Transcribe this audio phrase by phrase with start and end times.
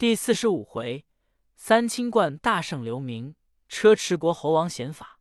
[0.00, 1.04] 第四十五回，
[1.56, 3.34] 三清观大圣留名，
[3.68, 5.20] 车迟国猴王显法。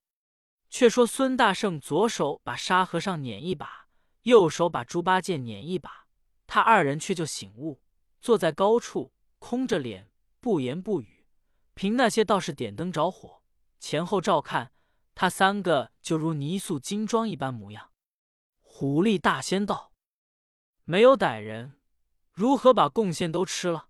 [0.69, 3.89] 却说孙大圣左手把沙和尚捻一把，
[4.21, 6.07] 右手把猪八戒捻一把，
[6.47, 7.81] 他二人却就醒悟，
[8.21, 11.25] 坐在高处，空着脸，不言不语。
[11.73, 13.43] 凭那些道士点灯着火，
[13.81, 14.71] 前后照看，
[15.13, 17.91] 他三个就如泥塑金装一般模样。
[18.61, 19.91] 狐狸大仙道
[20.85, 21.73] ：“没有歹人，
[22.31, 23.87] 如何把贡献都吃了？”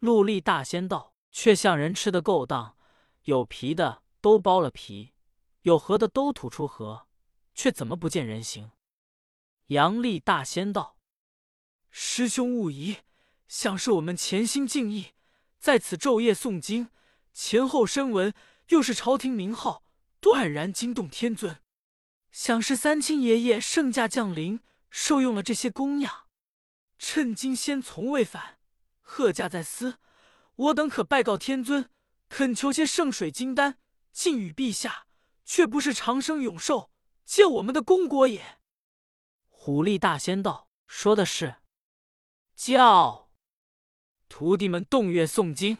[0.00, 2.76] 陆力大仙道：“却像人吃的够当，
[3.24, 5.12] 有皮的都剥了皮，
[5.62, 7.08] 有核的都吐出核，
[7.52, 8.70] 却怎么不见人形？”
[9.66, 10.98] 杨力大仙道
[11.90, 12.98] ：“师兄勿疑，
[13.48, 15.14] 想是我们潜心静意，
[15.58, 16.90] 在此昼夜诵经，
[17.34, 18.32] 前后声闻，
[18.68, 19.82] 又是朝廷名号，
[20.20, 21.60] 断然惊动天尊。
[22.30, 24.60] 想是三清爷爷圣驾降临，
[24.90, 26.28] 受用了这些供养，
[26.98, 28.57] 趁今先从未返。”
[29.10, 29.98] 贺驾在司，
[30.54, 31.88] 我等可拜告天尊，
[32.28, 33.78] 恳求些圣水金丹，
[34.12, 35.06] 敬与陛下，
[35.46, 36.90] 却不是长生永寿，
[37.24, 38.58] 借我们的功果也。
[39.48, 41.56] 虎力大仙道：“说的是，
[42.54, 43.30] 叫
[44.28, 45.78] 徒弟们动月诵经，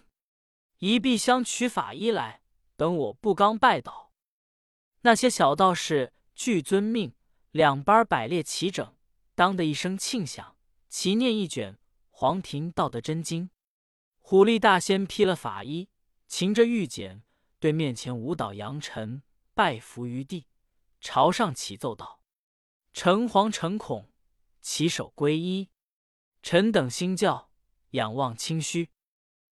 [0.79, 2.41] 一臂香取法衣来，
[2.77, 4.11] 等我不刚拜倒。”
[5.03, 7.15] 那些小道士俱遵命，
[7.51, 8.97] 两班摆列齐整，
[9.35, 10.57] 当的一声庆响，
[10.89, 11.78] 齐念一卷。
[12.21, 13.49] 黄庭道德真经，
[14.19, 15.89] 虎力大仙披了法衣，
[16.27, 17.23] 擎着玉简，
[17.61, 19.23] 对面前舞蹈扬尘
[19.55, 20.49] 拜伏于地，
[21.01, 22.21] 朝上启奏道
[22.93, 24.11] ：“诚惶诚恐，
[24.61, 25.71] 起手皈依。
[26.43, 27.53] 臣等心教，
[27.91, 28.91] 仰望清虚，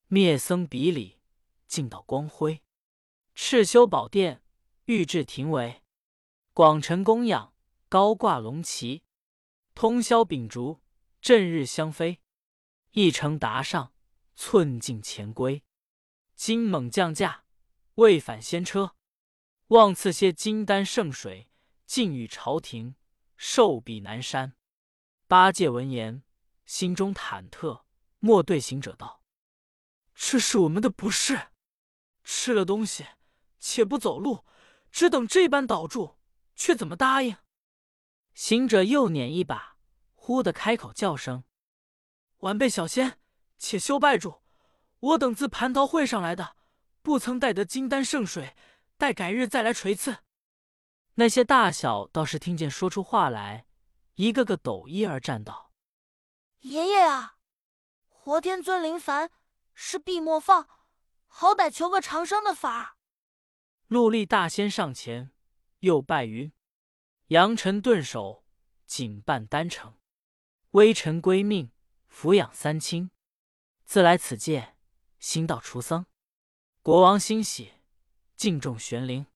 [0.09, 1.21] 灭僧比礼，
[1.69, 2.65] 尽道光辉。
[3.37, 4.43] 赤修宝殿，
[4.87, 5.83] 玉质廷帷，
[6.53, 7.55] 广陈供养，
[7.89, 9.05] 高挂龙旗，
[9.73, 10.81] 通宵秉烛，
[11.21, 12.21] 振日香飞。”
[12.99, 13.93] 一程达上，
[14.35, 15.63] 寸进前归。
[16.35, 17.45] 金猛降驾，
[17.97, 18.97] 未返先车。
[19.67, 21.51] 望赐些金丹圣水，
[21.85, 22.95] 尽与朝廷，
[23.37, 24.57] 寿比南山。
[25.27, 26.23] 八戒闻言，
[26.65, 27.83] 心中忐忑，
[28.19, 29.21] 莫对行者道
[30.17, 31.49] ：“这是我们的不是，
[32.25, 33.05] 吃了东西，
[33.59, 34.47] 且不走路，
[34.91, 36.17] 只等这般倒住，
[36.55, 37.37] 却怎么答应？”
[38.33, 39.77] 行者又捻一把，
[40.15, 41.45] 忽的开口叫声。
[42.41, 43.19] 晚辈小仙，
[43.59, 44.43] 且休拜住！
[45.01, 46.57] 我等自蟠桃会上来的，
[47.03, 48.55] 不曾带得金丹圣水，
[48.97, 50.19] 待改日再来垂赐。
[51.15, 53.67] 那些大小倒是听见说出话来，
[54.17, 55.73] 一个个抖衣而站道
[56.61, 57.37] ：“爷爷啊，
[58.09, 59.31] 活天尊临凡，
[59.73, 60.69] 是必莫放，
[61.27, 62.97] 好歹求个长生的法儿。”
[63.89, 65.31] 陆力大仙上前，
[65.79, 66.53] 又拜云
[67.29, 68.45] ：“扬尘顿首，
[68.85, 69.95] 紧办丹城，
[70.73, 71.71] 微臣归命。”
[72.19, 73.11] 抚养三清，
[73.85, 74.75] 自来此界，
[75.19, 76.07] 心道除僧。
[76.81, 77.75] 国王欣喜，
[78.35, 79.27] 敬重玄灵。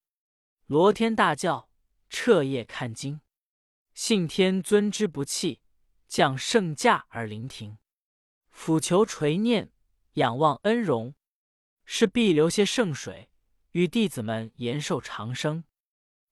[0.65, 1.69] 罗天大叫，
[2.09, 3.21] 彻夜看经。
[3.93, 5.61] 信天尊之不弃，
[6.09, 7.77] 降圣驾而临庭。
[8.49, 9.71] 俯求垂念，
[10.15, 11.15] 仰望恩荣，
[11.85, 13.31] 是必留些圣水，
[13.73, 15.65] 与弟子们延寿长生。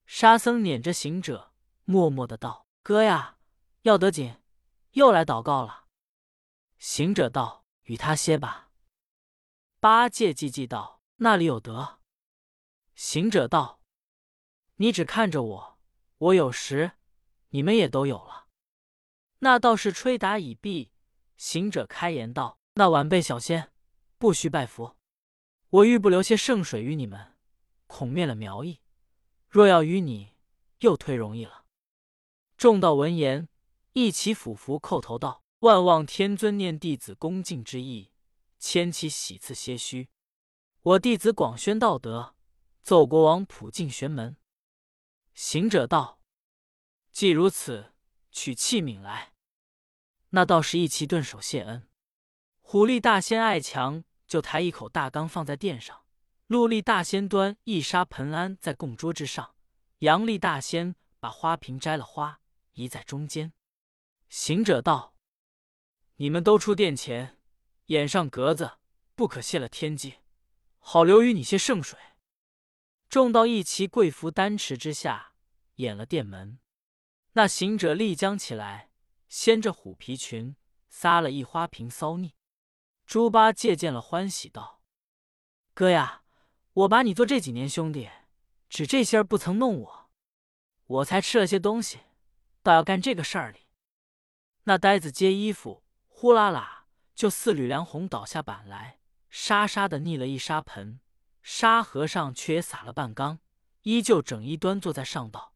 [0.07, 1.53] 沙僧撵着行者，
[1.85, 3.37] 默默的道：“哥呀，
[3.83, 4.37] 要得紧，
[4.93, 5.85] 又来祷告了。”
[6.79, 8.71] 行者道：“与他歇吧。”
[9.81, 12.01] 八戒寂寂道：“那里有得？”
[12.95, 13.81] 行者道
[14.77, 15.79] ：“你只看着我，
[16.19, 16.93] 我有时，
[17.51, 18.47] 你们也都有了。”
[19.41, 20.93] 那道士吹打已毕，
[21.37, 23.73] 行者开言道：“那晚辈小仙
[24.19, 24.97] 不须拜佛，
[25.71, 27.37] 我欲不留些圣水与你们，
[27.87, 28.81] 恐灭了苗裔。
[29.49, 30.35] 若要与你，
[30.81, 31.65] 又忒容易了。”
[32.57, 33.49] 众道闻言，
[33.93, 35.45] 一起俯伏叩头道。
[35.61, 38.13] 万望天尊念弟子恭敬之意，
[38.61, 40.09] 千祈喜赐些虚。
[40.83, 42.37] 我弟子广宣道德，
[42.81, 44.37] 奏国王普进玄门。
[45.35, 46.21] 行者道
[47.11, 47.93] ：“既如此，
[48.31, 49.33] 取器皿来。”
[50.31, 51.89] 那道士一齐顿首谢恩。
[52.61, 56.05] 虎力大仙爱强，就抬一口大缸放在殿上。
[56.47, 59.57] 陆力大仙端一沙盆安在供桌之上。
[59.99, 62.41] 杨力大仙把花瓶摘了花，
[62.75, 63.53] 移在中间。
[64.29, 65.18] 行者道。
[66.21, 67.39] 你们都出殿前，
[67.87, 68.79] 掩上格子，
[69.15, 70.17] 不可泄了天机，
[70.79, 71.97] 好留与你些圣水。
[73.09, 75.35] 众道一齐跪伏丹池之下，
[75.77, 76.59] 掩了殿门。
[77.35, 78.91] 那行者立将起来，
[79.29, 80.57] 掀着虎皮裙，
[80.89, 82.35] 撒了一花瓶骚腻。
[83.07, 84.83] 猪八戒见了，欢喜道
[85.73, 86.25] ：“哥呀，
[86.73, 88.11] 我把你做这几年兄弟，
[88.69, 90.11] 只这些儿不曾弄我，
[90.87, 92.01] 我才吃了些东西，
[92.65, 93.69] 倒要干这个事儿哩。”
[94.65, 95.85] 那呆子接衣服。
[96.21, 98.99] 呼啦啦，就似吕良红倒下板来，
[99.31, 100.99] 沙沙的溺了一沙盆。
[101.43, 103.39] 沙和尚却也洒了半缸，
[103.83, 105.55] 依旧整衣端坐在上道。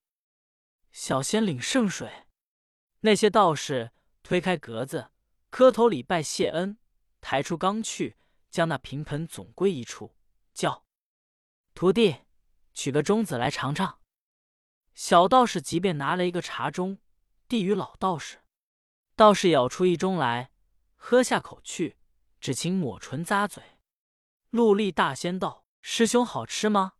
[0.92, 2.28] 小仙领圣水。
[3.00, 3.90] 那些道士
[4.22, 5.10] 推开格子，
[5.50, 6.78] 磕头礼拜谢恩，
[7.20, 8.16] 抬出缸去，
[8.48, 10.14] 将那瓶盆总归一处，
[10.54, 10.84] 叫
[11.74, 12.18] 徒弟
[12.72, 13.98] 取个盅子来尝尝。
[14.94, 16.98] 小道士即便拿了一个茶盅，
[17.48, 18.38] 递与老道士。
[19.16, 20.51] 道士舀出一盅来，
[21.04, 21.98] 喝下口去，
[22.40, 23.60] 只请抹唇咂嘴。
[24.50, 26.92] 陆立大仙道：“师兄好吃吗？”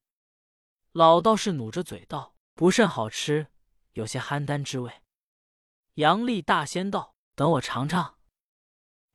[0.90, 3.52] 老道士努着嘴道：“不甚好吃，
[3.92, 5.02] 有些憨丹之味。”
[5.94, 8.18] 杨立大仙道：“等我尝尝。”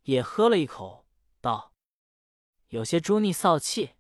[0.04, 1.06] 也喝了一口，
[1.42, 1.74] 道
[2.70, 3.96] ：“有些猪腻臊气。”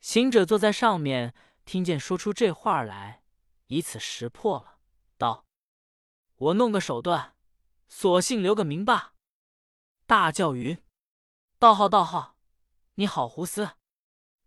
[0.00, 1.34] 行者坐在上面，
[1.66, 3.22] 听见说出这话来。
[3.66, 4.78] 以此识破了，
[5.18, 5.44] 道
[6.36, 7.36] ：“我弄个手段，
[7.86, 9.12] 索性留个名罢。”
[10.06, 10.76] 大叫云
[11.58, 12.36] ：“道号道号，
[12.96, 13.70] 你好胡思！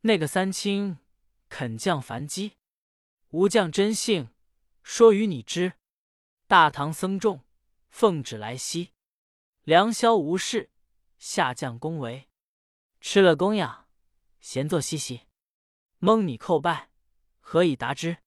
[0.02, 1.00] 那个三清
[1.50, 2.58] 肯降凡机，
[3.30, 4.30] 吾将真性，
[4.84, 5.74] 说与你知。
[6.46, 7.44] 大唐僧众
[7.90, 8.94] 奉旨来西，
[9.64, 10.70] 良宵无事，
[11.18, 12.30] 下降恭维，
[13.02, 13.88] 吃了供养，
[14.40, 15.22] 闲坐嬉戏，
[15.98, 16.92] 蒙你叩拜，
[17.40, 18.18] 何以答之？”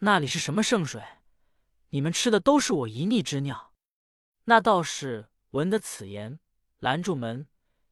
[0.00, 1.02] 那里是什么圣水？
[1.88, 3.72] 你们吃的都是我一逆之尿。
[4.44, 6.38] 那道士闻得此言，
[6.80, 7.46] 拦住门，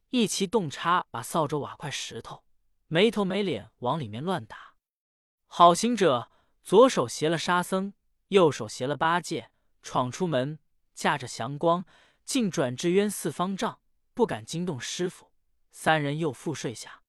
[0.09, 2.43] 一齐动叉，把扫帚、瓦块、石头，
[2.87, 4.73] 没头没脸往里面乱打。
[5.45, 6.31] 好行者
[6.63, 7.93] 左手携了沙僧，
[8.29, 9.51] 右手携了八戒，
[9.83, 10.57] 闯出门，
[10.93, 11.85] 驾着祥光，
[12.25, 13.79] 竟转至渊四方丈，
[14.15, 15.31] 不敢惊动师傅。
[15.71, 17.03] 三人又复睡下。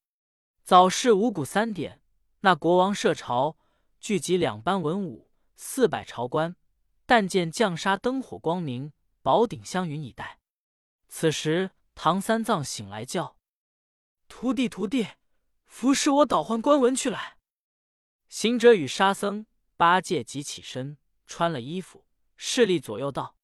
[0.62, 2.02] 早是五谷三点，
[2.40, 3.56] 那国王设朝。
[3.98, 6.56] 聚集两班文武，四百朝官，
[7.04, 8.92] 但见降沙灯火光明，
[9.22, 10.39] 宝顶香云以待。
[11.10, 13.36] 此时唐三藏醒来叫
[14.26, 15.08] ：“徒弟，徒弟，
[15.66, 17.36] 服侍我倒换官文去来。”
[18.30, 19.44] 行者与沙僧、
[19.76, 20.96] 八戒即起身，
[21.26, 23.36] 穿了衣服，势力左右道：“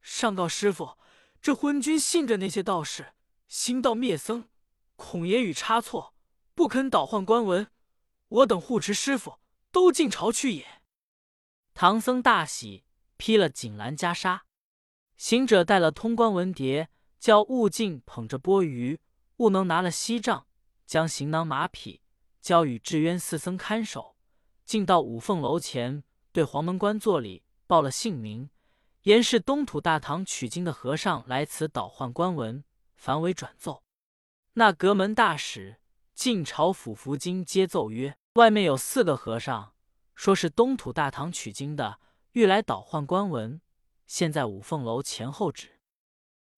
[0.00, 0.96] 上告师傅，
[1.40, 3.14] 这昏君信着那些道士，
[3.48, 4.48] 兴道灭僧，
[4.94, 6.14] 恐言语差错，
[6.54, 7.72] 不肯倒换官文。
[8.28, 9.40] 我等护持师傅。”
[9.74, 10.82] 都进朝去也。
[11.72, 12.84] 唐僧大喜，
[13.16, 14.42] 披了锦襕袈裟。
[15.16, 16.88] 行者带了通关文牒，
[17.18, 18.98] 叫悟净捧着钵盂，
[19.36, 20.46] 悟能拿了锡杖，
[20.86, 22.00] 将行囊马匹
[22.40, 24.16] 交与智渊四僧看守。
[24.64, 26.02] 进到五凤楼前，
[26.32, 28.50] 对黄门关坐里报了姓名，
[29.02, 32.64] 言是东土大唐取经的和尚来此倒换官文，
[32.96, 33.82] 凡为转奏。
[34.54, 35.76] 那阁门大使
[36.14, 38.16] 进朝府福金接奏曰。
[38.34, 39.74] 外面有四个和尚，
[40.16, 42.00] 说是东土大唐取经的，
[42.32, 43.60] 欲来倒换官文，
[44.06, 45.80] 现在五凤楼前后指。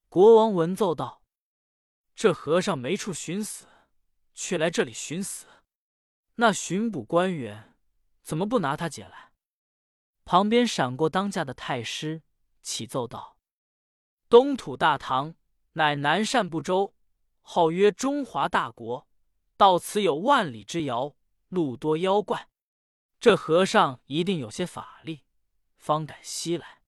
[0.10, 1.24] 国王闻奏道
[2.16, 3.68] ：“这和尚没处寻死，
[4.34, 5.48] 却来这里寻死，
[6.36, 7.76] 那巡捕官员
[8.22, 9.34] 怎么不拿他解来？”
[10.26, 12.24] 旁边闪过当家的太师，
[12.62, 13.38] 启奏道
[14.30, 15.36] ：“东土大唐
[15.74, 16.96] 乃南赡部洲，
[17.42, 19.08] 号曰中华大国，
[19.58, 21.16] 到此有万里之遥。”
[21.50, 22.50] 路多妖怪，
[23.20, 25.24] 这和尚一定有些法力，
[25.78, 26.82] 方敢西来。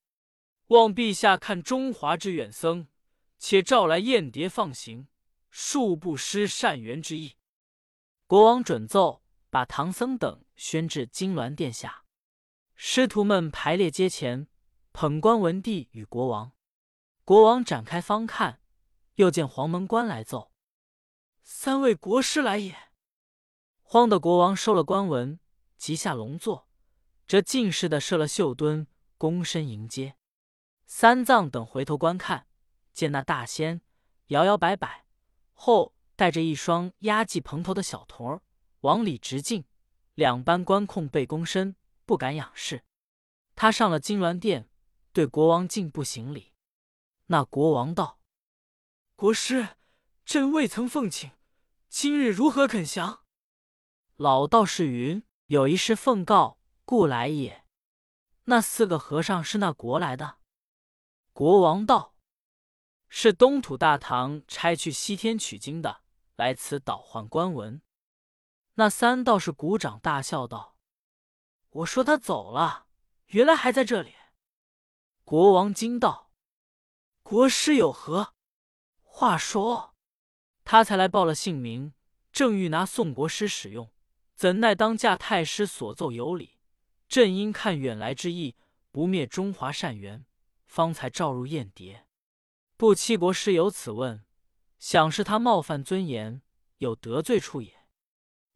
[0.68, 2.88] 望陛下看中华之远僧，
[3.38, 5.08] 且召来燕蝶放行，
[5.50, 7.36] 恕不失善缘之意。
[8.26, 12.04] 国王准奏，把唐僧等宣至金銮殿下。
[12.74, 14.46] 师徒们排列阶前，
[14.92, 16.52] 捧官文帝与国王。
[17.24, 18.60] 国王展开方看，
[19.14, 20.52] 又见黄门官来奏
[21.42, 22.76] ：“三位国师来也。”
[23.80, 25.40] 慌的国王收了官文，
[25.78, 26.68] 即下龙座，
[27.26, 28.86] 这进士的设了绣墩，
[29.18, 30.17] 躬身迎接。
[30.90, 32.46] 三藏等回头观看，
[32.94, 33.82] 见那大仙
[34.28, 35.04] 摇摇摆摆，
[35.52, 38.40] 后带着一双压髻蓬头的小童儿
[38.80, 39.66] 往里直进。
[40.14, 41.76] 两班官控背躬身，
[42.06, 42.84] 不敢仰视。
[43.54, 44.70] 他上了金銮殿，
[45.12, 46.54] 对国王进步行礼。
[47.26, 48.18] 那国王道
[49.14, 49.76] ：“国师，
[50.24, 51.30] 朕未曾奉请，
[51.90, 53.24] 今日如何肯降？”
[54.16, 57.66] 老道士云：“有一事奉告，故来也。”
[58.44, 60.38] 那四个和尚是那国来的。
[61.38, 62.16] 国王道
[63.08, 66.00] ：“是东土大唐差去西天取经的，
[66.34, 67.80] 来此倒换官文。”
[68.74, 70.76] 那三道士鼓掌大笑道
[71.70, 72.88] ：“我说他走了，
[73.26, 74.14] 原来还在这里。”
[75.22, 76.32] 国王惊道
[77.22, 78.34] ：“国师有何
[79.00, 79.94] 话说？”
[80.66, 81.94] 他才来报了姓名，
[82.32, 83.92] 正欲拿宋国师使用。
[84.34, 86.58] 怎奈当驾太师所奏有理，
[87.06, 88.56] 朕因看远来之意，
[88.90, 90.26] 不灭中华善缘，
[90.68, 92.06] 方才召入燕蝶。
[92.76, 94.24] 不期国师有此问，
[94.78, 96.42] 想是他冒犯尊严，
[96.76, 97.74] 有得罪处也。”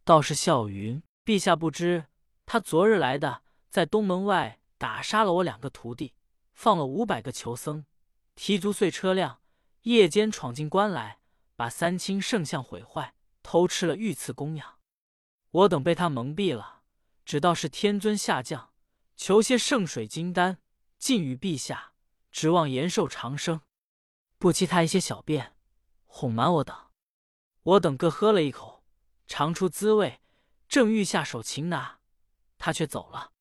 [0.05, 2.07] 道士笑云：“陛下不知，
[2.47, 6.15] 他昨日来的，在东门外打杀了我两个徒弟，
[6.55, 7.87] 放了五百个囚僧，
[8.35, 9.41] 提足碎车辆，
[9.83, 11.21] 夜间闯进关来，
[11.57, 14.79] 把三清圣像毁坏，偷吃了御赐供养。
[15.51, 16.83] 我等被他蒙蔽了，
[17.25, 18.73] 只道是天尊下降，
[19.17, 20.59] 求些圣水金丹，
[20.99, 21.92] 尽与陛下，
[22.33, 23.61] 指望延寿长生。
[24.39, 25.55] 不欺他一些小便，
[26.07, 26.77] 哄瞒我等，
[27.63, 28.83] 我等各喝了一口。”
[29.29, 30.21] 尝出滋味，
[30.69, 32.01] 正欲下手擒拿，
[32.59, 33.33] 他却走了。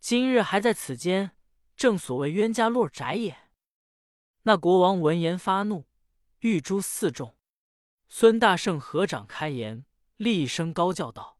[0.00, 1.36] 今日还在此间，
[1.76, 3.50] 正所谓冤家落宅也。
[4.42, 5.86] 那国王闻言发怒，
[6.40, 7.36] 欲诛四众。
[8.08, 9.84] 孙大圣合掌开言，
[10.16, 11.38] 厉声高叫道：“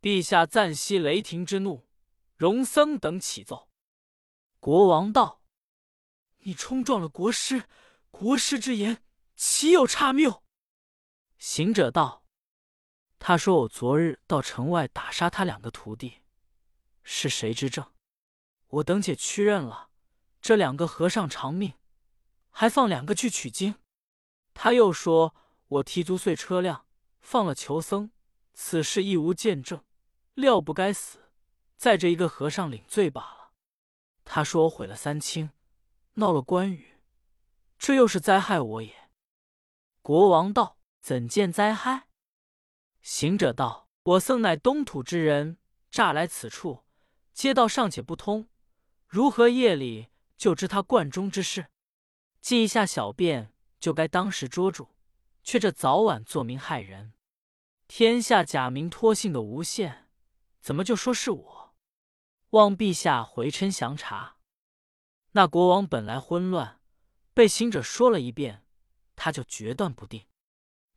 [0.00, 1.88] 陛下暂息雷霆之怒，
[2.36, 3.68] 容僧等起奏。”
[4.60, 5.41] 国王道
[6.42, 7.68] ：“你冲撞了国师，
[8.10, 9.02] 国师之言
[9.34, 10.42] 岂有差谬？”
[11.38, 12.24] 行者道。
[13.18, 16.22] 他说：“我昨日到城外打杀他两个徒弟，
[17.04, 17.92] 是谁之证？
[18.66, 19.90] 我等且屈认了。
[20.40, 21.74] 这两个和尚偿命，
[22.50, 23.76] 还放两个去取经。
[24.54, 25.36] 他又说
[25.68, 26.84] 我踢足碎车辆，
[27.20, 28.10] 放了囚僧，
[28.52, 29.84] 此事亦无见证，
[30.34, 31.30] 料不该死，
[31.76, 33.52] 在这一个和尚领罪罢了。
[34.24, 35.50] 他说我毁了三清，
[36.14, 37.00] 闹了关羽，
[37.78, 39.10] 这又是灾害我也。”
[40.02, 42.08] 国王道：“怎见灾害？”
[43.00, 45.58] 行者道：“我僧乃东土之人，
[45.90, 46.84] 乍来此处，
[47.32, 48.48] 街道尚且不通，
[49.06, 51.68] 如何夜里就知他贯中之事？
[52.40, 54.88] 记一下小便，就该当时捉住，
[55.42, 57.12] 却这早晚作名害人。
[57.86, 60.08] 天下假名托姓的无限，
[60.60, 61.74] 怎么就说是我？
[62.50, 64.31] 望陛下回嗔详查。”
[65.32, 66.80] 那国王本来混乱，
[67.34, 68.64] 被行者说了一遍，
[69.16, 70.26] 他就决断不定，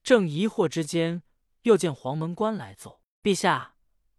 [0.03, 1.23] 正疑惑之间。
[1.61, 3.75] 又见黄门官来奏：“陛下，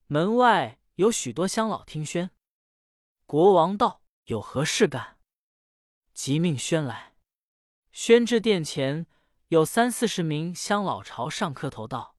[0.08, 2.32] 门外有许多乡老听宣。”
[3.25, 5.18] 国王道：“有何事干？”
[6.12, 7.14] 即命宣来。
[7.92, 9.06] 宣至殿前，
[9.46, 12.16] 有三四十名乡老朝上磕头道：“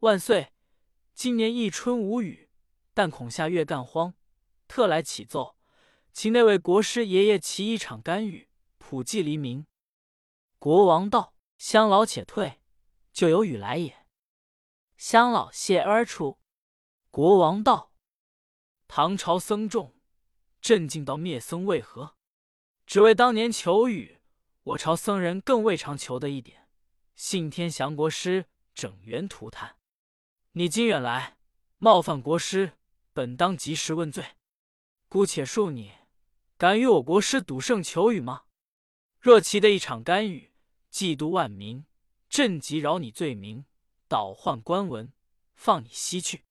[0.00, 0.52] 万岁！
[1.14, 2.50] 今年一春无雨，
[2.92, 4.12] 但恐下月干荒，
[4.68, 5.55] 特来启奏，
[6.16, 9.66] 请那位国师爷爷其一场干预，普济黎民。”
[10.58, 12.62] 国王道：“乡老且退，
[13.12, 14.06] 就有雨来也。”
[14.96, 16.38] 乡老谢而出。
[17.10, 17.92] 国王道
[18.88, 19.94] ：“唐朝僧众
[20.62, 22.16] 镇静到灭僧，为何？
[22.86, 24.22] 只为当年求雨。
[24.62, 26.70] 我朝僧人更未尝求得一点。
[27.14, 29.76] 信天祥国师，整员涂炭。
[30.52, 31.36] 你今远来，
[31.76, 32.78] 冒犯国师，
[33.12, 34.24] 本当及时问罪。
[35.10, 35.92] 姑且恕你，
[36.58, 38.44] 敢与我国师赌胜求雨吗？
[39.18, 40.54] 若其得一场干雨，
[40.90, 41.84] 嫉妒万民，
[42.28, 43.64] 朕即饶你罪名。”
[44.08, 45.12] 倒换官文，
[45.56, 46.44] 放你西去。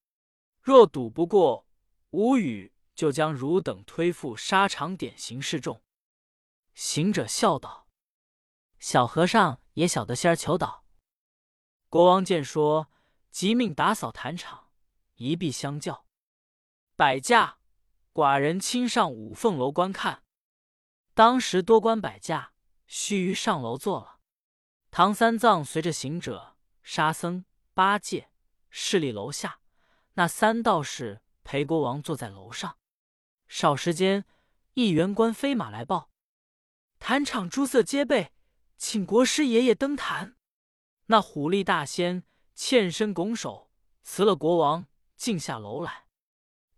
[0.62, 1.66] 若赌不过，
[2.10, 5.82] 无语就将汝等推赴沙场，典刑示众。
[6.74, 7.88] 行者笑道
[8.78, 10.82] ：“小和尚也晓得仙儿求祷。”
[11.88, 12.92] 国王见说，
[13.32, 14.68] 即命打扫坛场，
[15.16, 16.06] 一臂相叫。
[16.98, 17.60] 摆驾，
[18.16, 20.24] 寡人亲上五凤楼观看。
[21.14, 22.54] 当时多官摆驾，
[22.88, 24.22] 须臾上楼坐了。
[24.90, 26.56] 唐三藏随着行者。
[26.82, 27.44] 沙僧、
[27.74, 28.30] 八戒
[28.70, 29.60] 势立楼下，
[30.14, 32.78] 那三道士陪国王坐在楼上。
[33.48, 34.24] 少时间，
[34.76, 36.12] 一员官飞马来报：
[37.00, 38.32] 坛场诸色皆备，
[38.78, 40.38] 请国师爷爷登坛。
[41.08, 43.72] 那虎力大仙欠身拱手
[44.04, 44.86] 辞了国王，
[45.18, 46.05] 进下楼来。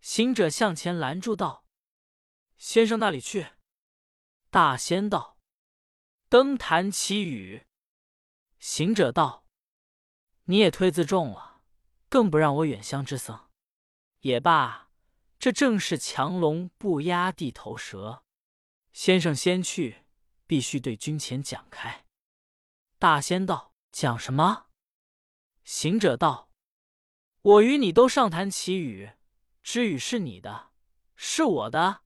[0.00, 1.64] 行者向前拦住道
[2.56, 3.52] ：“先生那里去？”
[4.50, 5.38] 大仙道
[6.28, 7.66] ：“登坛祈雨。”
[8.58, 9.44] 行者道。
[10.44, 11.60] 你也忒自重了，
[12.08, 13.50] 更不让我远乡之僧。
[14.20, 14.90] 也罢，
[15.38, 18.24] 这正是强龙不压地头蛇。
[18.94, 20.06] 先生先去，
[20.46, 22.06] 必须对君前讲开。
[22.98, 24.68] 大仙道：“讲什么？”
[25.62, 26.50] 行者道
[27.42, 29.12] ：“我与你都上坛祈雨，
[29.70, 30.70] 知雨是你的，
[31.14, 32.00] 是我的，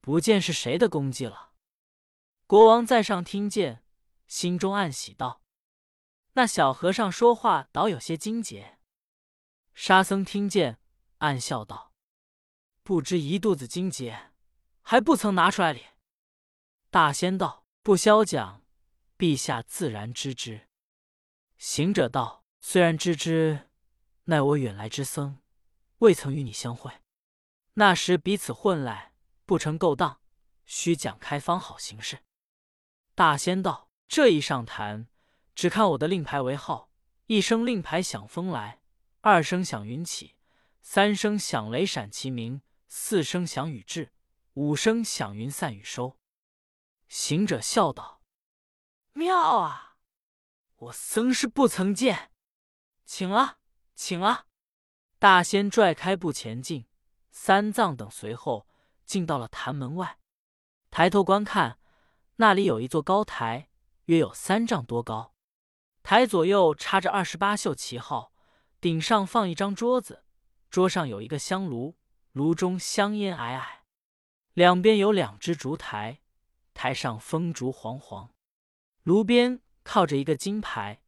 [0.00, 1.52] 不见是谁的功绩了。”
[2.46, 3.82] 国王在上听见，
[4.28, 5.42] 心中暗喜道。
[6.34, 8.78] 那小和尚说话倒有些精节。
[9.74, 10.78] 沙僧听见，
[11.18, 11.92] 暗笑道
[12.84, 14.30] ：“不知一肚子精节，
[14.82, 15.86] 还不曾拿出来哩。”
[16.90, 18.62] 大仙道：“不消讲，
[19.18, 20.68] 陛下自然知之。”
[21.58, 23.70] 行者道：“虽然知之，
[24.26, 25.40] 奈我远来之僧，
[25.98, 26.92] 未曾与你相会。
[27.74, 29.12] 那时彼此混来，
[29.44, 30.20] 不成勾当，
[30.64, 32.24] 须讲开方好行事。”
[33.14, 35.08] 大仙道：“这一上坛，
[35.54, 36.90] 只看我的令牌为号。
[37.26, 38.80] 一声令牌响，风来；
[39.20, 40.36] 二声响，云起；
[40.80, 44.10] 三声响，雷闪其鸣；四声响，雨至；
[44.54, 46.18] 五声响，云散雨收。”
[47.08, 48.22] 行者笑道
[49.12, 49.96] ：“妙啊！
[50.76, 52.30] 我僧师不曾见，
[53.04, 53.58] 请啊，
[53.94, 54.46] 请啊！”
[55.18, 56.86] 大仙拽开步前进，
[57.30, 58.66] 三藏等随后，
[59.06, 60.18] 进到了坛门外。
[60.90, 61.78] 抬头观看，
[62.36, 63.70] 那里有一座高台，
[64.04, 65.32] 约有三丈多高。
[66.02, 68.32] 台左右插着二十八宿旗号，
[68.78, 70.24] 顶上放一张桌子，
[70.68, 71.96] 桌上有一个香炉，
[72.32, 73.64] 炉中香烟霭霭。
[74.52, 76.20] 两边有两只烛台，
[76.74, 78.30] 台上风烛煌煌。
[79.02, 81.00] 炉边靠着一个金牌，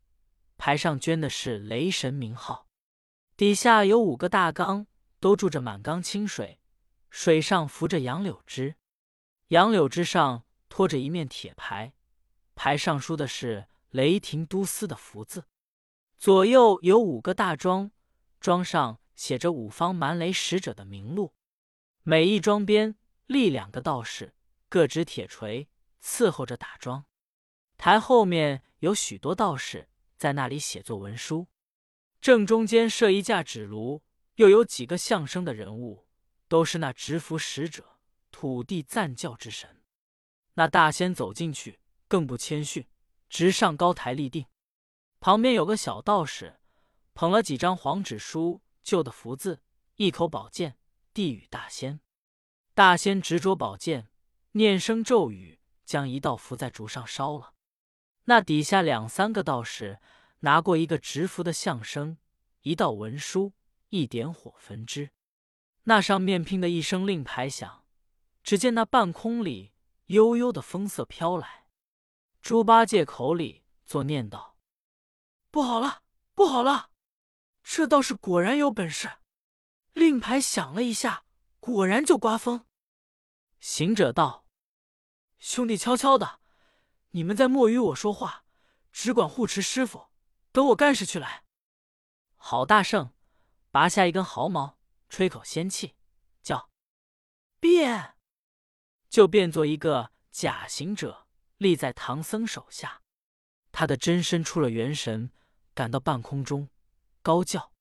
[0.56, 2.67] 牌上镌的是雷神名号。
[3.38, 4.88] 底下有五个大缸，
[5.20, 6.58] 都注着满缸清水，
[7.08, 8.74] 水上浮着杨柳枝。
[9.50, 11.92] 杨柳枝上托着一面铁牌，
[12.56, 15.44] 牌上书的是“雷霆都司”的福字。
[16.16, 17.92] 左右有五个大桩，
[18.40, 21.32] 桩上写着五方蛮雷使者的名录。
[22.02, 24.34] 每一桩边立两个道士，
[24.68, 25.68] 各执铁锤
[26.02, 27.04] 伺候着打桩。
[27.76, 31.46] 台后面有许多道士在那里写作文书。
[32.28, 34.02] 正中间设一架纸炉，
[34.34, 36.06] 又有几个相声的人物，
[36.46, 37.96] 都是那执符使者。
[38.30, 39.80] 土地赞教之神，
[40.52, 42.86] 那大仙走进去，更不谦逊，
[43.30, 44.44] 直上高台立定。
[45.20, 46.60] 旁边有个小道士，
[47.14, 49.62] 捧了几张黄纸书，旧的福字，
[49.96, 50.76] 一口宝剑，
[51.14, 51.98] 递与大仙。
[52.74, 54.10] 大仙执着宝剑，
[54.52, 57.54] 念声咒语，将一道符在竹上烧了。
[58.24, 59.98] 那底下两三个道士
[60.40, 62.18] 拿过一个执符的相声，
[62.62, 63.52] 一道文书，
[63.88, 65.10] 一点火焚之。
[65.84, 67.84] 那上面拼的一声令牌响。
[68.42, 69.74] 只见那半空里
[70.06, 71.66] 悠悠的风色飘来，
[72.40, 74.56] 猪八戒口里作念道
[75.50, 76.02] ：“不好了，
[76.34, 76.90] 不好了！
[77.62, 79.18] 这道士果然有本事。”
[79.92, 81.24] 令牌响了一下，
[81.60, 82.64] 果然就刮风。
[83.60, 84.46] 行者道
[85.38, 86.40] ：“兄弟，悄悄的，
[87.10, 88.44] 你们在莫与我说话，
[88.92, 90.07] 只管护持师傅，
[90.58, 91.44] 等我干事去来。”
[92.34, 93.14] 郝大圣
[93.70, 94.76] 拔下一根毫毛，
[95.08, 95.94] 吹口仙气，
[96.42, 96.68] 叫
[97.60, 98.16] 变。
[99.08, 103.02] 就变作一个假行者，立在唐僧手下。
[103.70, 105.30] 他的真身出了元神，
[105.74, 106.68] 赶到半空中，
[107.22, 107.72] 高叫：“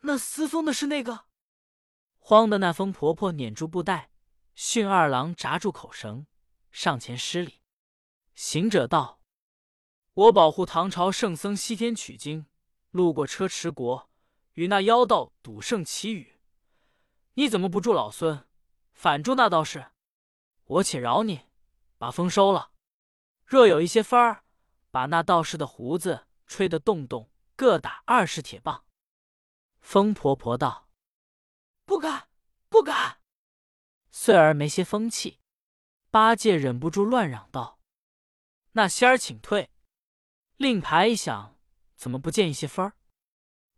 [0.00, 1.26] 那撕风的是那个！”
[2.18, 4.10] 慌的那疯婆婆捻住布袋，
[4.54, 6.26] 训二郎扎住口绳，
[6.70, 7.60] 上前施礼。
[8.34, 9.20] 行者道
[10.14, 12.44] ：“我保护唐朝圣僧西天取经，
[12.90, 14.10] 路过车迟国，
[14.52, 16.38] 与那妖道赌圣祈雨。
[17.34, 18.46] 你怎么不助老孙，
[18.92, 19.92] 反助那道士？”
[20.64, 21.46] 我且饶你，
[21.96, 22.72] 把风收了。
[23.46, 24.44] 若有一些风儿，
[24.90, 28.84] 把那道士的胡子吹得动动，各打二十铁棒。
[29.80, 30.90] 风婆婆道
[31.86, 32.28] ：“不敢，
[32.68, 33.18] 不敢。”
[34.12, 35.40] 穗儿没些风气。
[36.10, 37.80] 八戒忍不住乱嚷道
[38.72, 39.70] ：“那仙儿请退！”
[40.62, 41.58] 令牌一响，
[41.96, 42.94] 怎么不见一些风儿？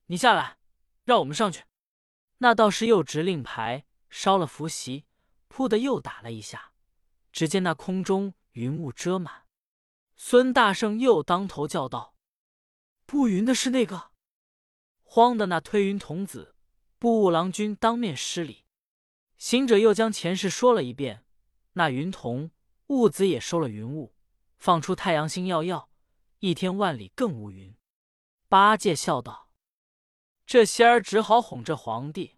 [0.06, 0.58] 你下来，
[1.04, 1.64] 让我们上去。
[2.38, 5.06] 那道士又执令牌，烧了符席，
[5.48, 6.72] 噗的又打了一下。
[7.32, 9.46] 只见那空中云雾遮满，
[10.14, 12.14] 孙大圣又当头叫道
[13.06, 14.10] ：“布云的是那个！”
[15.02, 16.54] 慌的那推云童子、
[16.98, 18.66] 布雾郎君当面施礼。
[19.38, 21.24] 行者又将前事说了一遍。
[21.72, 22.50] 那云童、
[22.88, 24.14] 雾子也收了云雾，
[24.58, 25.88] 放出太阳星耀耀，
[26.44, 27.74] 一天万里更无云。
[28.50, 29.48] 八戒笑道
[30.44, 32.36] ：“这仙儿只好哄这皇帝，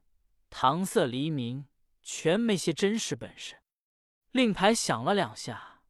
[0.48, 1.66] 搪塞黎民，
[2.04, 3.56] 全没些真实本事。”
[4.30, 5.82] 令牌响了两下，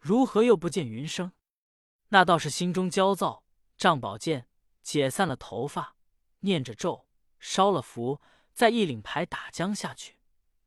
[0.00, 1.30] 如何又不见云声？
[2.08, 3.44] 那道士心中焦躁，
[3.76, 4.48] 仗宝剑，
[4.82, 5.94] 解散了头发，
[6.40, 7.06] 念着咒，
[7.38, 8.20] 烧了符，
[8.52, 10.16] 再一领牌打将下去。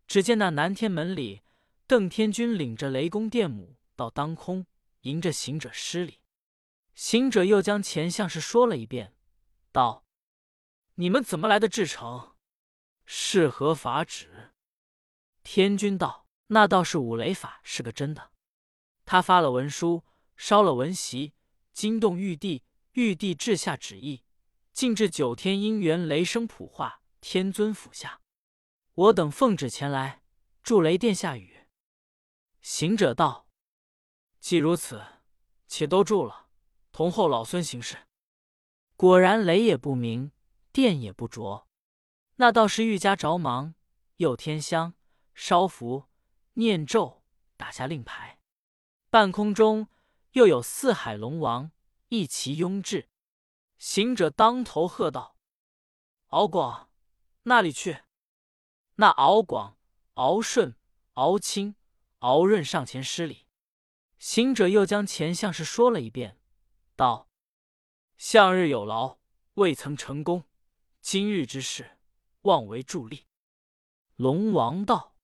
[0.07, 1.41] 只见那南天门里，
[1.85, 4.65] 邓天君领着雷公电母到当空，
[5.01, 6.21] 迎着行者施礼。
[6.95, 9.15] 行者又将前相事说了一遍，
[9.71, 10.05] 道
[10.95, 12.35] ：“你们怎么来的至诚？
[13.05, 14.53] 是何法旨？”
[15.43, 16.23] 天君道。
[16.47, 18.31] 那倒是五雷法是个真的，
[19.05, 20.03] 他发了文书，
[20.35, 21.33] 烧了文席，
[21.71, 24.23] 惊动玉帝，玉帝制下旨意，
[24.71, 28.21] 禁至九天姻缘雷声普化天尊府下。
[28.93, 30.21] 我等奉旨前来，
[30.61, 31.65] 助雷殿下雨。
[32.61, 33.47] 行者道
[34.39, 35.01] ：“既如此，
[35.67, 36.42] 且都住了，
[36.93, 38.07] 同后老孙行事。”
[38.95, 40.31] 果然雷也不鸣，
[40.71, 41.67] 电也不着。
[42.37, 43.75] 那倒是愈加着忙，
[44.15, 44.93] 又添香
[45.33, 46.05] 烧符。
[46.53, 47.23] 念咒，
[47.57, 48.39] 打下令牌，
[49.09, 49.87] 半空中
[50.33, 51.71] 又有四海龙王
[52.09, 53.09] 一齐拥至。
[53.79, 55.35] 行者当头喝道
[56.29, 56.91] ：“敖广，
[57.43, 58.03] 那里去？”
[58.97, 59.79] 那敖广、
[60.13, 60.75] 敖顺、
[61.13, 61.75] 敖清、
[62.19, 63.47] 敖润上前施礼。
[64.19, 66.39] 行者又将前相事说了一遍，
[66.95, 67.27] 道
[68.17, 69.19] ：“向日有劳，
[69.55, 70.45] 未曾成功，
[71.01, 71.97] 今日之事，
[72.41, 73.27] 望为助力。”
[74.15, 75.17] 龙王道：“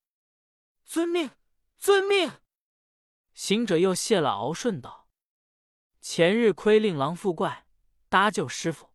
[0.84, 1.30] 遵命，
[1.78, 2.40] 遵命。”
[3.32, 5.08] 行者又谢了敖顺道
[6.00, 7.66] ：“前日亏令郎富怪
[8.08, 8.90] 搭救师傅。”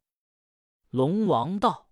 [0.91, 1.89] 龙王道：“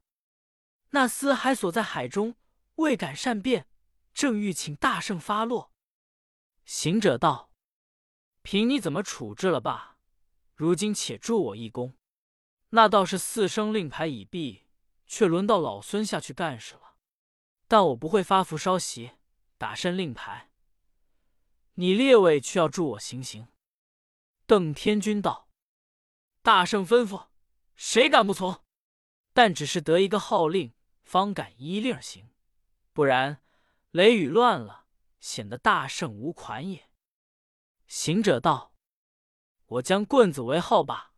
[0.91, 2.35] 那厮还锁在海中，
[2.75, 3.67] 未敢善变，
[4.13, 5.71] 正欲请大圣发落。”
[6.65, 7.51] 行者道
[8.43, 9.92] ：“凭你怎么处置了罢，
[10.63, 11.97] 如今且助我一功。
[12.69, 14.63] 那倒是四声令牌已毕，
[15.05, 16.95] 却轮到老孙下去干事了。
[17.67, 19.11] 但我不会发符烧席，
[19.57, 20.51] 打伸令牌。”
[21.75, 23.49] 你列位却要助我行刑。
[24.45, 25.49] 邓天君道
[26.41, 27.27] ：“大圣吩咐，
[27.75, 28.63] 谁敢不从？
[29.33, 30.73] 但只是得一个号令，
[31.03, 32.29] 方敢依令行。
[32.93, 33.43] 不然，
[33.91, 34.85] 雷雨乱了，
[35.19, 36.89] 显得大圣无款也。”
[37.85, 38.72] 行者道
[39.73, 41.13] ：“我将棍子为号吧。”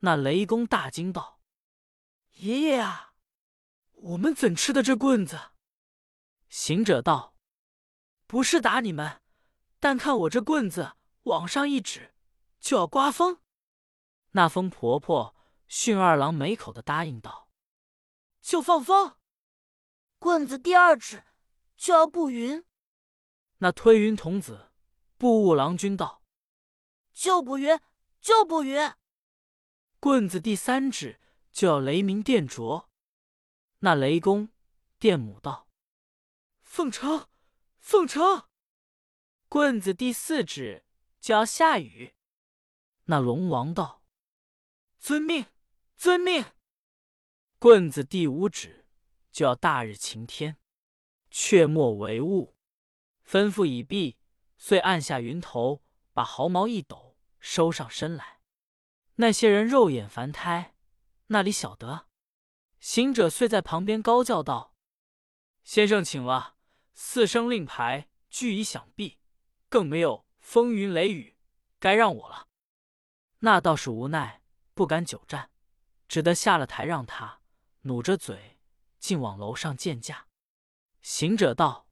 [0.00, 1.40] 那雷公大惊道
[2.38, 3.14] ：“爷爷啊，
[3.92, 5.50] 我们怎吃的这棍子？”
[6.48, 7.36] 行者道
[8.26, 9.20] ：“不是打你们。”
[9.78, 10.92] 但看我这棍子
[11.24, 12.14] 往上一指，
[12.60, 13.40] 就要刮风。
[14.30, 15.34] 那风婆婆
[15.66, 17.48] 训二郎没口的答应道
[18.40, 19.16] ：“就放风。”
[20.20, 21.24] 棍子第二指
[21.76, 22.64] 就要布云。
[23.58, 24.70] 那推云童子
[25.18, 26.21] 布雾郎君道
[27.12, 27.78] ：“就不云，
[28.20, 28.92] 就不云。”
[30.00, 31.20] 棍子第三指
[31.52, 32.90] 就要雷鸣电灼。
[33.80, 34.48] 那雷公
[34.98, 35.68] 电母道
[36.62, 37.28] ：“奉承，
[37.78, 38.48] 奉承。”
[39.48, 40.84] 棍子第四指
[41.20, 42.14] 就要下雨，
[43.04, 44.02] 那龙王道
[44.98, 45.46] ：“遵命，
[45.96, 46.44] 遵命。”
[47.58, 48.86] 棍子第五指
[49.30, 50.56] 就要大日晴天，
[51.30, 52.56] 却莫为雾。
[53.26, 54.18] 吩咐已毕，
[54.56, 55.81] 遂按下云头，
[56.12, 58.40] 把毫毛一抖，收上身来。
[59.16, 60.74] 那些人肉眼凡胎，
[61.26, 62.06] 那里晓得？
[62.80, 64.74] 行者遂在旁边高叫道
[65.62, 66.56] ：“先生请了，
[66.94, 69.18] 四声令牌俱已响毕。”
[69.68, 71.38] 更没有风云雷雨，
[71.78, 72.48] 该让我了。
[73.38, 74.42] 那倒是无奈，
[74.74, 75.50] 不敢久站，
[76.08, 77.40] 只得下了台，让他
[77.82, 78.58] 努着嘴，
[78.98, 80.26] 竟往楼上见驾。
[81.00, 81.88] 行者道：“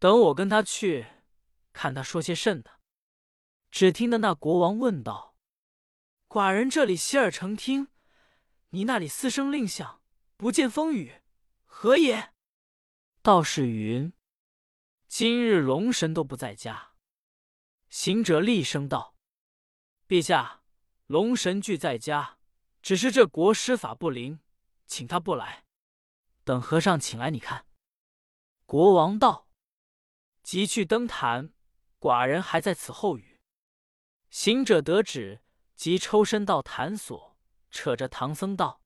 [0.00, 1.06] 等我跟他去，
[1.72, 2.79] 看他说些甚的。”
[3.70, 5.36] 只听得那国王问道
[6.28, 7.88] ：“寡人这里洗耳成听，
[8.70, 10.02] 你那里四声令响，
[10.36, 11.22] 不见风雨，
[11.64, 12.32] 何也？”
[13.22, 14.12] 道是云。
[15.06, 16.92] 今日龙神都不在家，
[17.88, 19.16] 行者厉声道
[20.06, 20.62] ：“陛下，
[21.06, 22.38] 龙神俱在家，
[22.80, 24.40] 只是这国师法不灵，
[24.86, 25.64] 请他不来。
[26.44, 27.66] 等和尚请来，你看。”
[28.66, 29.48] 国王道
[30.42, 31.52] ：“即去登坛，
[31.98, 33.28] 寡人还在此候雨。”
[34.30, 35.42] 行者得旨，
[35.74, 37.36] 即抽身到坛所，
[37.70, 38.80] 扯着唐僧道：“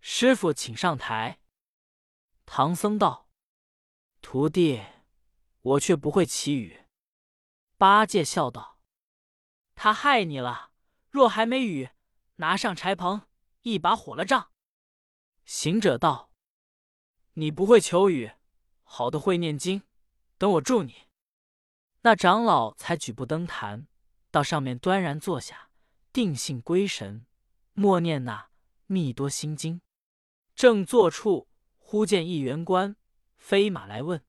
[0.00, 1.40] 师傅，请上台。”
[2.44, 3.28] 唐僧道
[4.20, 4.82] ：“徒弟。”
[5.66, 6.84] 我却不会祈雨。
[7.76, 8.78] 八戒笑道
[9.74, 10.70] ：“他害你了。
[11.10, 11.90] 若还没雨，
[12.36, 13.26] 拿上柴棚，
[13.62, 14.52] 一把火了仗。”
[15.44, 16.30] 行者道
[17.34, 18.30] ：“你不会求雨，
[18.84, 19.82] 好的会念经，
[20.38, 21.08] 等我助你。”
[22.02, 23.88] 那长老才举步登坛，
[24.36, 25.70] 到上面端然坐下，
[26.12, 27.24] 定性归神，
[27.72, 28.36] 默念那
[28.84, 29.80] 《密多心经》。
[30.54, 32.96] 正坐处，忽见一员官
[33.38, 34.22] 飞马来问。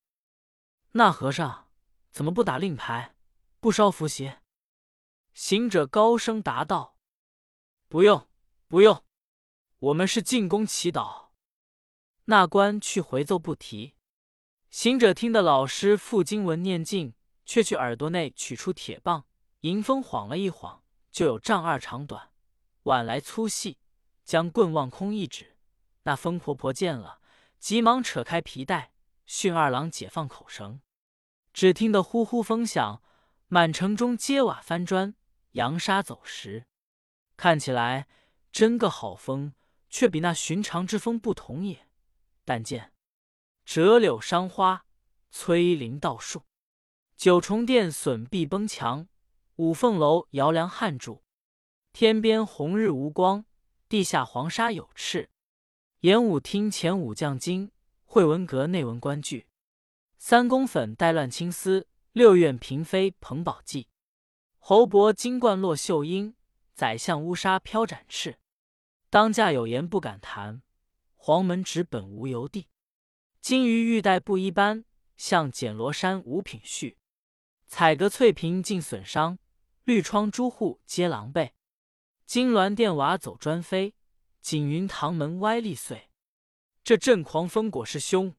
[0.93, 1.67] 那和尚
[2.09, 3.17] 怎么不打令牌，
[3.59, 4.41] 不烧符鞋？
[5.33, 6.95] 行者高声答道
[7.89, 8.29] ：“不用，
[8.69, 9.03] 不用，
[9.79, 11.31] 我们是进宫祈祷。”
[12.31, 13.95] 那官去回奏不提。
[14.69, 17.13] 行者听得老师傅经文念经，
[17.45, 19.25] 却去耳朵内取出铁棒，
[19.67, 22.31] 迎风晃了一晃，就有丈二长短，
[22.83, 23.77] 碗来粗细，
[24.23, 25.57] 将棍望空一指。
[26.03, 27.19] 那疯婆婆见了，
[27.59, 28.93] 急忙扯开皮带，
[29.25, 30.79] 训二郎解放口绳。
[31.51, 33.01] 只听得呼呼风响，
[33.47, 35.15] 满城中揭瓦翻砖，
[35.51, 36.65] 扬沙走石。
[37.35, 38.07] 看起来
[38.51, 39.53] 真个好风，
[39.89, 41.87] 却比那寻常之风不同也。
[42.45, 42.93] 但见
[43.65, 44.85] 折柳伤花，
[45.33, 46.43] 摧林倒树，
[47.17, 49.09] 九重殿损壁崩墙，
[49.57, 51.23] 五凤楼摇梁汉柱。
[51.91, 53.43] 天边红日无光，
[53.89, 55.31] 地下黄沙有翅。
[56.01, 57.71] 演武厅前武将惊，
[58.05, 59.47] 会文阁内文官剧。
[60.19, 63.87] 三公粉带乱青丝，六院嫔妃捧宝髻。
[64.59, 66.35] 侯伯金冠落秀英，
[66.75, 68.37] 宰相乌纱飘展翅。
[69.09, 70.61] 当驾有言不敢谈，
[71.15, 72.67] 黄门直本无由地。
[73.41, 76.99] 金鱼玉带不一般，像剪罗衫五品序。
[77.65, 79.39] 彩阁翠屏尽损伤，
[79.87, 81.51] 绿窗朱户皆狼狈。
[82.25, 83.95] 金銮殿瓦走砖飞，
[84.41, 86.09] 锦云堂门歪立碎。
[86.83, 88.35] 这阵狂风果是凶，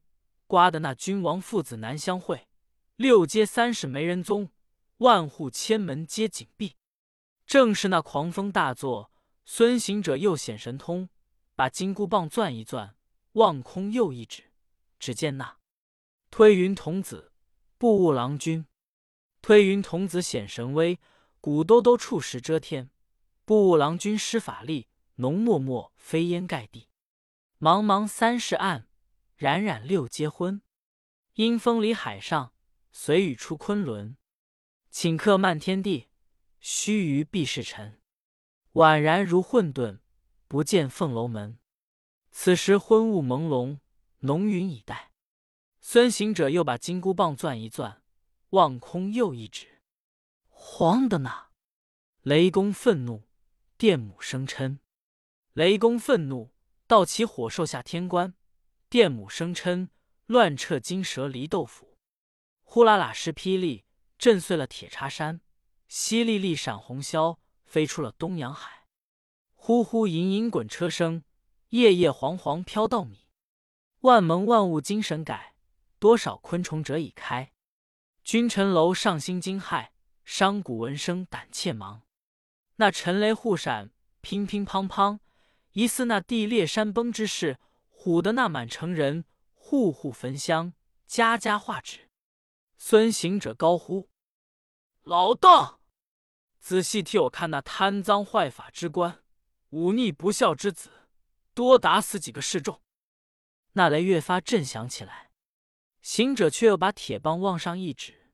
[0.46, 2.48] 刮得那君王父子难相会。
[2.96, 4.50] 六街三市没人踪，
[4.98, 6.76] 万户千门皆紧闭。
[7.46, 9.10] 正是那狂风大作，
[9.46, 11.08] 孙行者又显神通，
[11.54, 12.94] 把金箍棒攥一攥，
[13.32, 14.52] 望空又一指，
[14.98, 15.56] 只见那
[16.30, 17.32] 推云童子
[17.78, 18.66] 步雾郎君。
[19.40, 21.00] 推云童子显神威，
[21.40, 22.90] 鼓兜兜触石遮天；
[23.44, 26.88] 步雾郎君施法力，浓墨墨飞烟盖地。
[27.60, 28.88] 茫茫三世暗，
[29.36, 30.60] 冉冉六阶昏。
[31.34, 32.52] 阴风离海上，
[32.90, 34.16] 随雨出昆仑。
[34.92, 36.08] 顷刻漫天地，
[36.58, 38.00] 须臾毕是尘。
[38.72, 40.00] 宛然如混沌，
[40.48, 41.58] 不见凤楼门。
[42.30, 43.78] 此时昏雾朦胧，
[44.20, 45.12] 浓云已黛。
[45.80, 48.02] 孙行者又把金箍棒攥一攥。
[48.50, 49.77] 望空又一指，
[50.60, 51.46] 慌的呢！
[52.22, 53.22] 雷公愤怒，
[53.78, 54.80] 电母生嗔。
[55.52, 56.52] 雷公愤怒，
[56.88, 58.32] 道起火兽下天关；
[58.90, 59.88] 电母生嗔，
[60.26, 61.96] 乱掣金蛇离豆腐。
[62.64, 63.84] 呼啦啦是霹雳，
[64.18, 65.38] 震碎了铁叉山；
[65.88, 68.84] 淅沥沥闪红霄，飞出了东洋海。
[69.54, 71.22] 呼呼隐隐滚车声，
[71.68, 73.28] 夜夜惶惶飘稻米。
[74.00, 75.54] 万蒙万物精神改，
[76.00, 77.52] 多少昆虫蛰已开。
[78.24, 79.90] 君臣楼上心惊骇，
[80.30, 82.02] 商贾闻声胆怯忙。
[82.76, 85.20] 那沉雷互闪，乒乒乓乓，
[85.72, 87.58] 疑似那地裂山崩之势，
[87.90, 90.74] 唬得那满城人户户焚香，
[91.06, 92.10] 家家画纸。
[92.76, 94.10] 孙行者高呼
[95.02, 95.80] ：“老道，
[96.60, 99.24] 仔细替我看那贪赃坏法之官，
[99.70, 101.08] 忤逆不孝之子，
[101.54, 102.82] 多打死几个示众。”
[103.72, 105.30] 那雷越发震响起来，
[106.02, 108.30] 行者却又把铁棒往上一指。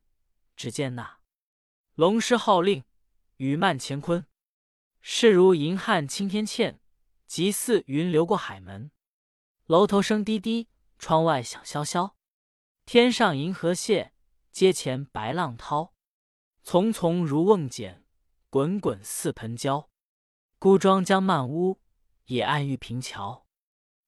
[0.57, 1.21] 只见那
[1.97, 2.83] 龙师号令，
[3.37, 4.27] 雨漫乾坤，
[5.01, 6.81] 势如银汉青天堑，
[7.29, 8.91] 急似云流过海门。
[9.67, 12.17] 楼头声滴滴，窗外响萧萧。
[12.85, 14.11] 天上银河泻，
[14.51, 15.95] 阶前白浪涛。
[16.65, 18.05] 丛丛如瓮茧，
[18.51, 19.89] 滚滚似盆胶。
[20.59, 21.81] 孤庄将漫屋，
[22.25, 23.47] 野岸遇平桥。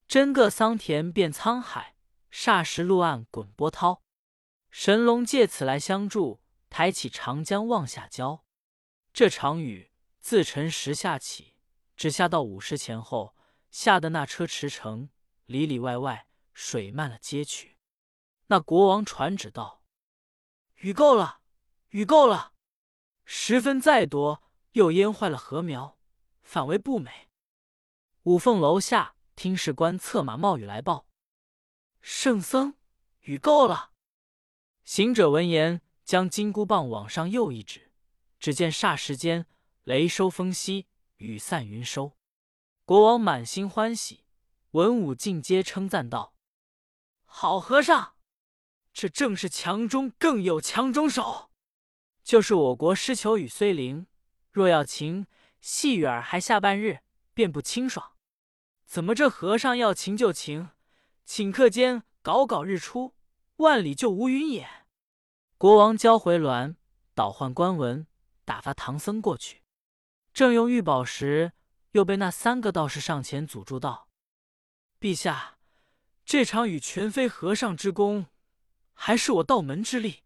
[0.09, 1.95] 真个桑田变沧海，
[2.33, 4.03] 霎时陆岸滚波涛。
[4.73, 6.41] 神龙借此来相助，
[6.77, 8.45] 抬起长江望下交。
[9.15, 11.55] 这场雨自辰时下起，
[11.97, 13.35] 只下到午时前后，
[13.71, 15.09] 下的那车驰骋，
[15.47, 17.79] 里里外外水漫了街去。
[18.49, 19.83] 那国王传旨道
[20.83, 21.41] ：“雨够了，
[21.89, 22.53] 雨够了，
[23.25, 25.99] 十分再多，又淹坏了禾苗，
[26.43, 27.31] 反为不美。”
[28.25, 31.09] 五凤楼下听事官策马冒雨来报
[32.03, 32.75] ：“圣僧，
[33.21, 33.93] 雨够了。”
[34.85, 37.91] 行者闻言，将金箍棒往上又一指，
[38.39, 39.47] 只见霎时间，
[39.83, 42.17] 雷收风息，雨散云收。
[42.85, 44.25] 国王满心欢喜，
[44.71, 46.33] 文武尽皆称赞道
[47.27, 48.15] ：“好和尚，
[48.93, 51.51] 这正是强中更有强中手。
[52.23, 54.07] 就是我国施求雨虽灵，
[54.53, 55.27] 若要晴，
[55.61, 57.01] 细雨儿还下半日，
[57.35, 58.13] 便不清爽。
[58.85, 60.71] 怎么这和尚要晴就晴，
[61.27, 63.17] 顷刻间搞搞日出。”
[63.57, 64.86] 万里就无云也。
[65.59, 66.77] 国王交回鸾，
[67.15, 68.07] 倒换官文，
[68.45, 69.63] 打发唐僧过去。
[70.35, 71.53] 正用玉宝时，
[71.93, 74.11] 又被那三个道士上前阻住道
[75.01, 75.57] ：“陛下，
[76.27, 78.27] 这场雨全非和尚之功，
[78.93, 80.25] 还是我道门之力。”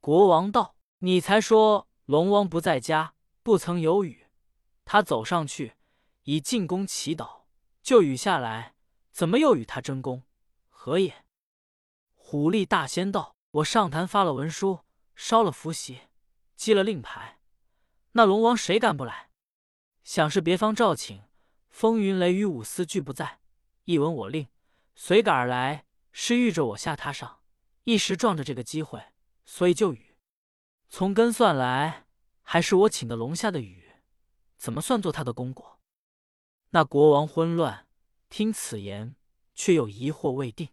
[0.00, 4.26] 国王道：“你才说龙王不在家，不曾有雨。
[4.84, 5.76] 他走上去，
[6.24, 7.42] 以进宫祈祷，
[7.80, 8.74] 就雨下来，
[9.12, 10.24] 怎么又与他争功？
[10.68, 11.24] 何也？”
[12.16, 14.80] 虎力大仙道：“我上坛发了文书，
[15.14, 16.00] 烧了符席，
[16.56, 17.38] 击了令牌，
[18.12, 19.28] 那龙王谁敢不来？
[20.02, 21.24] 想是别方召请，
[21.68, 23.40] 风云雷雨五司俱不在，
[23.84, 24.48] 一闻我令，
[24.94, 27.40] 随赶而来，是遇着我下榻上，
[27.84, 29.02] 一时撞着这个机会，
[29.44, 30.16] 所以就雨。
[30.88, 32.06] 从根算来，
[32.40, 33.96] 还是我请的龙下的雨，
[34.56, 35.78] 怎么算作他的功果？”
[36.70, 37.86] 那国王昏乱，
[38.30, 39.14] 听此言，
[39.54, 40.70] 却又疑惑未定。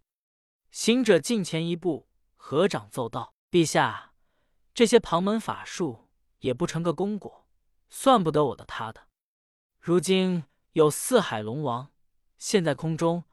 [0.72, 2.09] 行者近前一步，
[2.42, 4.14] 合掌奏道：“陛下，
[4.74, 6.08] 这些旁门法术
[6.40, 7.46] 也不成个功果，
[7.90, 9.08] 算不得我的他的。
[9.80, 11.92] 如今有四海龙王
[12.38, 13.26] 现在空中，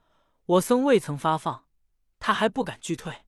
[0.45, 1.67] 我僧未曾发放，
[2.19, 3.25] 他还不敢拒退。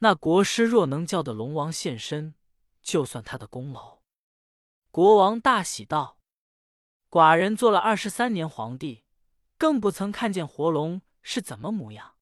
[0.00, 2.34] 那国师若能叫得龙王现身，
[2.82, 3.98] 就算他的功劳。”
[4.92, 6.20] 国王大喜道
[7.10, 9.04] ：“寡人做了二十三年皇帝，
[9.56, 12.14] 更不曾看见活龙是怎么模样。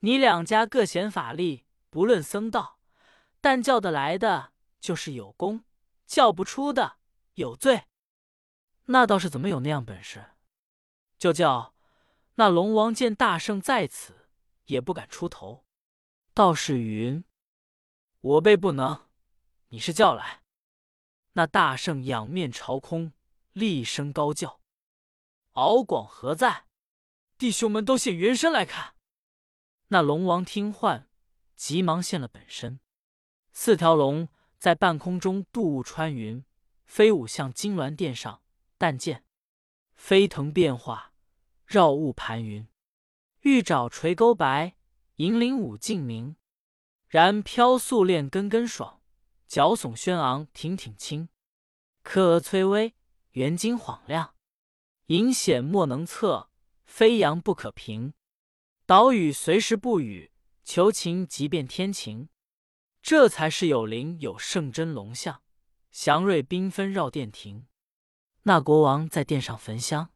[0.00, 1.64] 你两家各显法力，
[1.98, 2.78] 不论僧道，
[3.40, 5.64] 但叫得来的就是有功，
[6.06, 6.98] 叫不出的
[7.34, 7.88] 有罪。
[8.84, 10.24] 那倒是怎么有那样本事？
[11.18, 11.74] 就叫
[12.36, 14.28] 那龙王见大圣在此，
[14.66, 15.66] 也不敢出头。
[16.32, 17.24] 道士云：
[18.20, 19.08] 我辈不能，
[19.70, 20.44] 你是叫来。”
[21.34, 23.12] 那大圣仰面朝空，
[23.50, 24.60] 厉声高叫
[25.54, 26.66] ：“敖广何在？
[27.36, 28.94] 弟兄们都现原身来看！”
[29.90, 31.07] 那龙王听唤，
[31.58, 32.78] 急忙现了本身。
[33.52, 36.44] 四条龙在半空中渡雾穿云，
[36.86, 38.40] 飞舞向金銮殿上。
[38.78, 39.24] 但见
[39.96, 41.12] 飞腾变化，
[41.66, 42.68] 绕雾盘云，
[43.40, 44.76] 玉爪垂钩白，
[45.16, 46.36] 银铃舞镜明。
[47.08, 49.02] 然飘素练根根爽。
[49.48, 51.26] 脚耸轩昂，挺挺轻；
[52.04, 52.94] 柯额崔微，
[53.32, 54.36] 圆睛晃亮。
[55.06, 56.50] 隐显莫能测，
[56.84, 58.14] 飞扬不可平。
[58.86, 60.30] 岛屿随时不语，
[60.68, 62.28] 求情即变天晴。
[63.00, 65.42] 这才是有灵有圣真龙象，
[65.90, 67.66] 祥瑞缤纷绕殿庭。
[68.42, 70.10] 那国王在殿上焚香，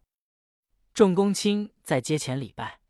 [0.92, 2.82] 众公卿在阶前礼拜。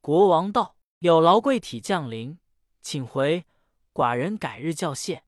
[0.00, 2.40] 国王道：“有劳贵体降临，
[2.82, 3.46] 请回，
[3.92, 5.22] 寡人改日叫谢。”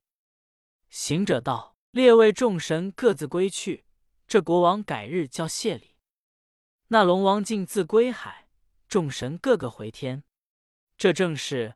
[0.91, 3.85] 行者道：“列位众神各自归去，
[4.27, 5.95] 这国王改日叫谢礼。”
[6.91, 8.49] 那龙王竟自归海，
[8.89, 10.25] 众神个个回天。
[10.97, 11.75] 这正是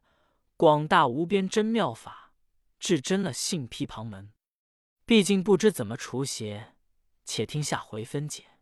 [0.56, 2.34] 广大无边真妙法，
[2.80, 4.32] 至真了性披旁门。
[5.06, 6.74] 毕竟不知怎么除邪，
[7.24, 8.57] 且听下回分解。